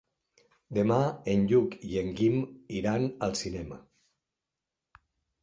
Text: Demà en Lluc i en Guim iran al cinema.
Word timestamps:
Demà 0.77 0.95
en 1.33 1.43
Lluc 1.51 1.75
i 1.89 1.99
en 2.05 2.09
Guim 2.21 2.41
iran 2.81 3.07
al 3.27 3.37
cinema. 3.43 3.79